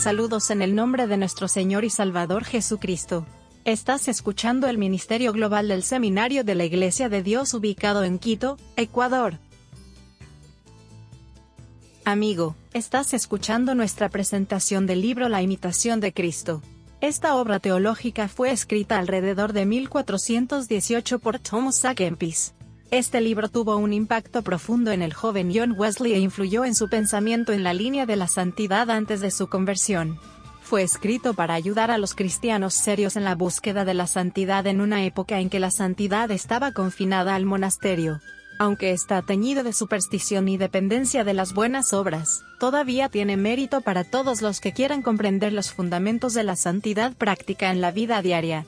[0.00, 3.26] Saludos en el nombre de nuestro Señor y Salvador Jesucristo.
[3.66, 8.56] Estás escuchando el Ministerio Global del Seminario de la Iglesia de Dios ubicado en Quito,
[8.76, 9.34] Ecuador.
[12.06, 16.62] Amigo, estás escuchando nuestra presentación del libro La imitación de Cristo.
[17.02, 21.94] Esta obra teológica fue escrita alrededor de 1418 por Thomas A.
[21.94, 22.54] Kempis.
[22.90, 26.88] Este libro tuvo un impacto profundo en el joven John Wesley e influyó en su
[26.88, 30.18] pensamiento en la línea de la santidad antes de su conversión.
[30.60, 34.80] Fue escrito para ayudar a los cristianos serios en la búsqueda de la santidad en
[34.80, 38.20] una época en que la santidad estaba confinada al monasterio.
[38.58, 44.02] Aunque está teñido de superstición y dependencia de las buenas obras, todavía tiene mérito para
[44.02, 48.66] todos los que quieran comprender los fundamentos de la santidad práctica en la vida diaria.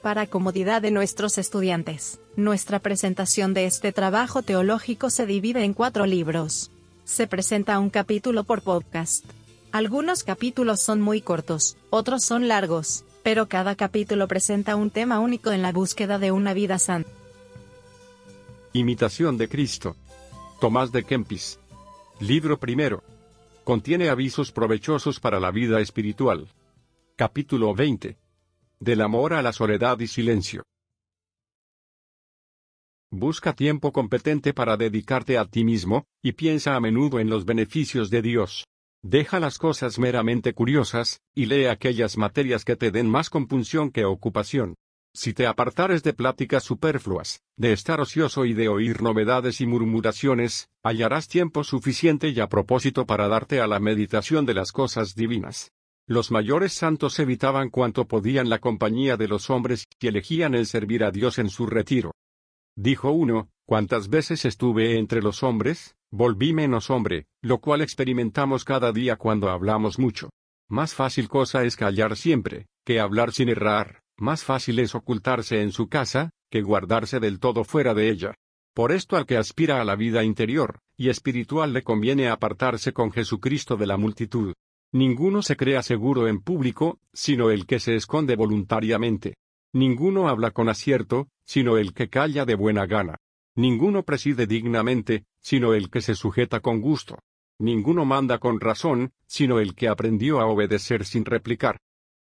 [0.00, 6.06] Para comodidad de nuestros estudiantes, nuestra presentación de este trabajo teológico se divide en cuatro
[6.06, 6.70] libros.
[7.04, 9.24] Se presenta un capítulo por podcast.
[9.72, 15.50] Algunos capítulos son muy cortos, otros son largos, pero cada capítulo presenta un tema único
[15.52, 17.10] en la búsqueda de una vida santa.
[18.72, 19.96] Imitación de Cristo.
[20.60, 21.58] Tomás de Kempis.
[22.20, 23.02] Libro primero.
[23.64, 26.48] Contiene avisos provechosos para la vida espiritual.
[27.16, 28.16] Capítulo 20.
[28.78, 30.64] Del amor a la soledad y silencio.
[33.12, 38.08] Busca tiempo competente para dedicarte a ti mismo, y piensa a menudo en los beneficios
[38.08, 38.68] de Dios.
[39.02, 44.04] Deja las cosas meramente curiosas, y lee aquellas materias que te den más compunción que
[44.04, 44.76] ocupación.
[45.12, 50.68] Si te apartares de pláticas superfluas, de estar ocioso y de oír novedades y murmuraciones,
[50.84, 55.72] hallarás tiempo suficiente y a propósito para darte a la meditación de las cosas divinas.
[56.06, 61.02] Los mayores santos evitaban cuanto podían la compañía de los hombres y elegían el servir
[61.02, 62.12] a Dios en su retiro.
[62.82, 68.90] Dijo uno, cuántas veces estuve entre los hombres, volví menos hombre, lo cual experimentamos cada
[68.90, 70.30] día cuando hablamos mucho.
[70.66, 74.00] Más fácil cosa es callar siempre, que hablar sin errar.
[74.16, 78.34] Más fácil es ocultarse en su casa, que guardarse del todo fuera de ella.
[78.74, 83.12] Por esto al que aspira a la vida interior y espiritual le conviene apartarse con
[83.12, 84.54] Jesucristo de la multitud.
[84.90, 89.34] Ninguno se crea seguro en público, sino el que se esconde voluntariamente.
[89.72, 93.16] Ninguno habla con acierto, sino el que calla de buena gana.
[93.56, 97.18] Ninguno preside dignamente, sino el que se sujeta con gusto.
[97.58, 101.78] Ninguno manda con razón, sino el que aprendió a obedecer sin replicar.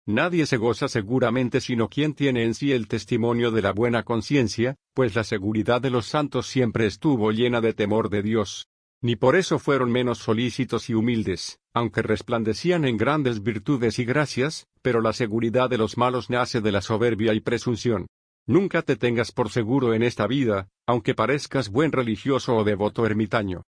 [0.07, 4.77] Nadie se goza seguramente sino quien tiene en sí el testimonio de la buena conciencia,
[4.95, 8.65] pues la seguridad de los santos siempre estuvo llena de temor de Dios.
[8.99, 14.65] Ni por eso fueron menos solícitos y humildes, aunque resplandecían en grandes virtudes y gracias,
[14.81, 18.07] pero la seguridad de los malos nace de la soberbia y presunción.
[18.45, 23.63] Nunca te tengas por seguro en esta vida, aunque parezcas buen religioso o devoto ermitaño.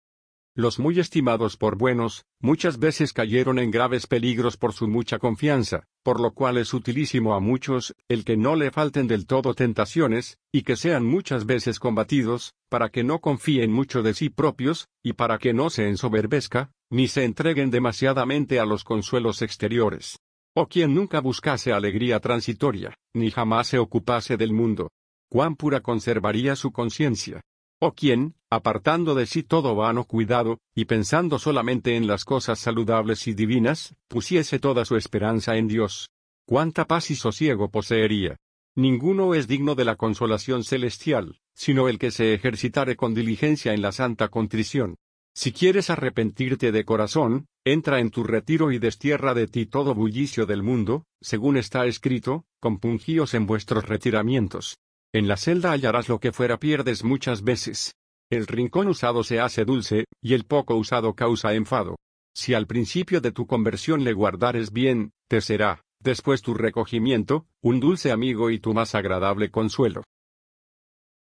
[0.56, 5.84] Los muy estimados por buenos, muchas veces cayeron en graves peligros por su mucha confianza,
[6.04, 10.38] por lo cual es utilísimo a muchos, el que no le falten del todo tentaciones,
[10.54, 15.14] y que sean muchas veces combatidos, para que no confíen mucho de sí propios, y
[15.14, 20.20] para que no se ensoberbezca, ni se entreguen demasiadamente a los consuelos exteriores.
[20.54, 24.92] O quien nunca buscase alegría transitoria, ni jamás se ocupase del mundo.
[25.30, 27.42] Cuán pura conservaría su conciencia,
[27.80, 33.28] o quien, apartando de sí todo vano cuidado, y pensando solamente en las cosas saludables
[33.28, 36.10] y divinas, pusiese toda su esperanza en Dios.
[36.46, 38.38] Cuánta paz y sosiego poseería.
[38.76, 43.82] Ninguno es digno de la consolación celestial, sino el que se ejercitare con diligencia en
[43.82, 44.96] la santa contrición.
[45.34, 50.46] Si quieres arrepentirte de corazón, entra en tu retiro y destierra de ti todo bullicio
[50.46, 54.78] del mundo, según está escrito, compungíos en vuestros retiramientos.
[55.14, 57.96] En la celda hallarás lo que fuera pierdes muchas veces.
[58.32, 61.98] El rincón usado se hace dulce, y el poco usado causa enfado.
[62.34, 67.80] Si al principio de tu conversión le guardares bien, te será, después tu recogimiento, un
[67.80, 70.04] dulce amigo y tu más agradable consuelo.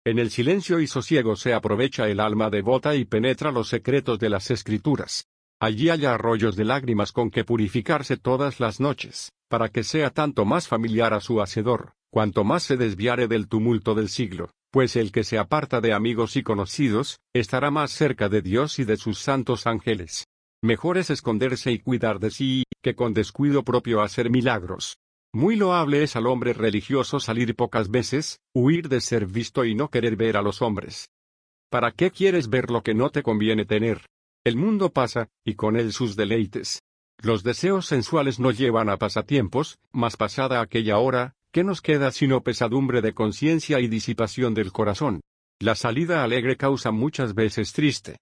[0.07, 4.29] En el silencio y sosiego se aprovecha el alma devota y penetra los secretos de
[4.29, 5.27] las escrituras.
[5.65, 10.45] Allí haya arroyos de lágrimas con que purificarse todas las noches, para que sea tanto
[10.45, 15.11] más familiar a su Hacedor, cuanto más se desviare del tumulto del siglo, pues el
[15.11, 19.21] que se aparta de amigos y conocidos, estará más cerca de Dios y de sus
[19.21, 20.27] santos ángeles.
[20.63, 24.99] Mejor es esconderse y cuidar de sí, que con descuido propio hacer milagros.
[25.33, 29.89] Muy loable es al hombre religioso salir pocas veces, huir de ser visto y no
[29.89, 31.09] querer ver a los hombres.
[31.71, 34.03] ¿Para qué quieres ver lo que no te conviene tener?
[34.45, 36.83] El mundo pasa, y con él sus deleites.
[37.19, 42.43] Los deseos sensuales no llevan a pasatiempos, mas pasada aquella hora, ¿Qué nos queda sino
[42.43, 45.21] pesadumbre de conciencia y disipación del corazón?
[45.61, 48.17] La salida alegre causa muchas veces triste.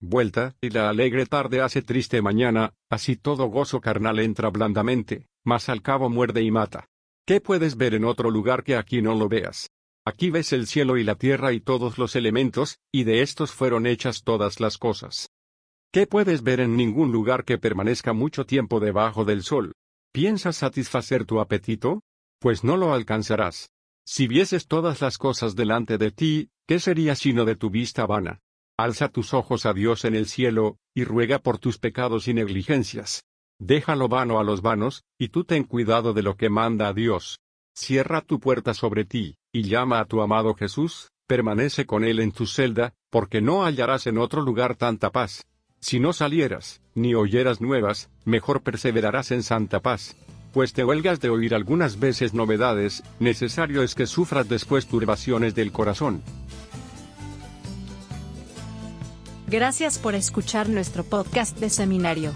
[0.00, 5.68] vuelta, y la alegre tarde hace triste mañana, así todo gozo carnal entra blandamente, mas
[5.68, 6.86] al cabo muerde y mata.
[7.26, 9.68] ¿Qué puedes ver en otro lugar que aquí no lo veas?
[10.06, 13.86] Aquí ves el cielo y la tierra y todos los elementos, y de estos fueron
[13.86, 15.28] hechas todas las cosas.
[15.94, 19.74] ¿Qué puedes ver en ningún lugar que permanezca mucho tiempo debajo del sol?
[20.10, 22.00] ¿Piensas satisfacer tu apetito?
[22.40, 23.68] Pues no lo alcanzarás.
[24.06, 28.40] Si vieses todas las cosas delante de ti, ¿qué sería sino de tu vista vana?
[28.78, 33.26] Alza tus ojos a Dios en el cielo, y ruega por tus pecados y negligencias.
[33.60, 37.38] Déjalo vano a los vanos, y tú ten cuidado de lo que manda a Dios.
[37.76, 42.32] Cierra tu puerta sobre ti, y llama a tu amado Jesús, permanece con él en
[42.32, 45.44] tu celda, porque no hallarás en otro lugar tanta paz.
[45.82, 50.14] Si no salieras, ni oyeras nuevas, mejor perseverarás en santa paz.
[50.52, 55.72] Pues te huelgas de oír algunas veces novedades, necesario es que sufras después turbaciones del
[55.72, 56.22] corazón.
[59.48, 62.32] Gracias por escuchar nuestro podcast de seminario.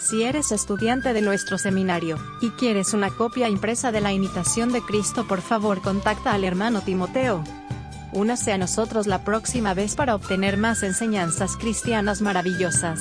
[0.00, 4.82] Si eres estudiante de nuestro seminario, y quieres una copia impresa de la imitación de
[4.82, 7.44] Cristo, por favor contacta al hermano Timoteo.
[8.12, 13.00] Únase a nosotros la próxima vez para obtener más enseñanzas cristianas maravillosas.